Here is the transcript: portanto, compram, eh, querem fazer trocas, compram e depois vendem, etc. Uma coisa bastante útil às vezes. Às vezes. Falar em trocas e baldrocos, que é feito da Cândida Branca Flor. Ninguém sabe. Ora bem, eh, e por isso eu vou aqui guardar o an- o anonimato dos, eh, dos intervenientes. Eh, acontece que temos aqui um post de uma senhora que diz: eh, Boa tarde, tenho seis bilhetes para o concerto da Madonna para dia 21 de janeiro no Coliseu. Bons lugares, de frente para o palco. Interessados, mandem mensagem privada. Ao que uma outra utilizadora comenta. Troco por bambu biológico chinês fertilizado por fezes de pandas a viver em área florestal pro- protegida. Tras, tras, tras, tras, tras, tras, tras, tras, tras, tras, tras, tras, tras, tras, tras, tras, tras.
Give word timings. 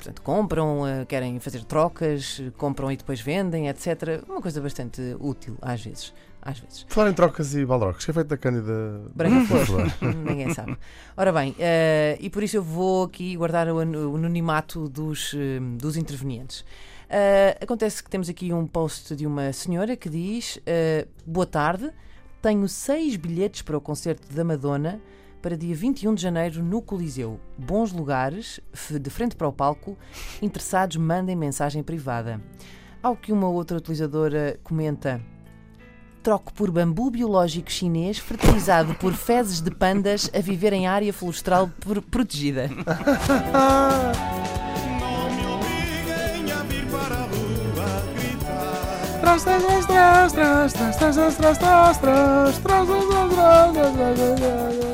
portanto, 0.00 0.22
compram, 0.22 0.86
eh, 0.86 1.04
querem 1.04 1.38
fazer 1.38 1.62
trocas, 1.64 2.42
compram 2.56 2.90
e 2.90 2.96
depois 2.96 3.20
vendem, 3.20 3.68
etc. 3.68 4.22
Uma 4.28 4.40
coisa 4.40 4.60
bastante 4.60 5.00
útil 5.20 5.56
às 5.60 5.82
vezes. 5.84 6.12
Às 6.42 6.58
vezes. 6.58 6.86
Falar 6.88 7.10
em 7.10 7.12
trocas 7.12 7.54
e 7.54 7.66
baldrocos, 7.66 8.02
que 8.02 8.10
é 8.10 8.14
feito 8.14 8.28
da 8.28 8.36
Cândida 8.38 9.02
Branca 9.14 9.56
Flor. 9.66 9.84
Ninguém 10.26 10.54
sabe. 10.54 10.74
Ora 11.14 11.30
bem, 11.32 11.54
eh, 11.58 12.16
e 12.18 12.30
por 12.30 12.42
isso 12.42 12.56
eu 12.56 12.62
vou 12.62 13.04
aqui 13.04 13.36
guardar 13.36 13.68
o 13.68 13.78
an- 13.78 14.08
o 14.08 14.16
anonimato 14.16 14.88
dos, 14.88 15.34
eh, 15.36 15.60
dos 15.76 15.98
intervenientes. 15.98 16.64
Eh, 17.10 17.58
acontece 17.60 18.02
que 18.02 18.08
temos 18.08 18.30
aqui 18.30 18.54
um 18.54 18.66
post 18.66 19.14
de 19.14 19.26
uma 19.26 19.52
senhora 19.52 19.94
que 19.96 20.08
diz: 20.08 20.58
eh, 20.64 21.06
Boa 21.26 21.44
tarde, 21.44 21.90
tenho 22.40 22.66
seis 22.68 23.16
bilhetes 23.16 23.60
para 23.60 23.76
o 23.76 23.80
concerto 23.80 24.32
da 24.34 24.42
Madonna 24.42 24.98
para 25.40 25.56
dia 25.56 25.74
21 25.74 26.14
de 26.14 26.22
janeiro 26.22 26.62
no 26.62 26.80
Coliseu. 26.82 27.40
Bons 27.56 27.92
lugares, 27.92 28.60
de 29.00 29.10
frente 29.10 29.34
para 29.36 29.48
o 29.48 29.52
palco. 29.52 29.96
Interessados, 30.42 30.96
mandem 30.96 31.34
mensagem 31.36 31.82
privada. 31.82 32.40
Ao 33.02 33.16
que 33.16 33.32
uma 33.32 33.48
outra 33.48 33.78
utilizadora 33.78 34.58
comenta. 34.62 35.20
Troco 36.22 36.52
por 36.52 36.70
bambu 36.70 37.10
biológico 37.10 37.70
chinês 37.70 38.18
fertilizado 38.18 38.94
por 38.96 39.14
fezes 39.14 39.62
de 39.62 39.70
pandas 39.70 40.30
a 40.34 40.40
viver 40.40 40.74
em 40.74 40.86
área 40.86 41.12
florestal 41.14 41.68
pro- 41.80 42.02
protegida. 42.02 42.68
Tras, 49.20 49.44
tras, 49.44 49.86
tras, 49.86 50.32
tras, 50.32 50.72
tras, 50.72 50.96
tras, 50.96 51.16
tras, 51.16 51.36
tras, 51.36 51.58
tras, 51.58 51.58
tras, 51.58 51.98
tras, 51.98 52.58
tras, 52.58 52.58
tras, 52.58 52.58
tras, 52.58 52.92
tras, 52.92 53.94
tras, 53.94 54.40
tras. 54.40 54.89